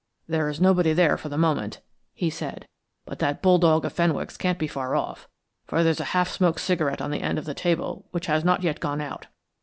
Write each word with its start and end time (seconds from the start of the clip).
"There 0.27 0.49
is 0.49 0.59
nobody 0.59 0.93
there 0.93 1.15
for 1.15 1.29
the 1.29 1.37
moment," 1.37 1.79
he 2.15 2.31
said, 2.31 2.67
"but 3.05 3.19
that 3.19 3.43
bulldog 3.43 3.85
of 3.85 3.93
Fenwick's 3.93 4.35
can't 4.35 4.57
be 4.57 4.65
far 4.67 4.95
off, 4.95 5.29
for 5.67 5.83
there 5.83 5.91
is 5.91 5.99
a 5.99 6.05
half 6.17 6.27
smoked 6.27 6.61
cigarette 6.61 7.03
on 7.03 7.11
the 7.11 7.21
end 7.21 7.37
of 7.37 7.45
the 7.45 7.53
table 7.53 8.07
which 8.09 8.25
has 8.25 8.43
not 8.43 8.63
yet 8.63 8.79
gone 8.79 8.99
out. 8.99 9.27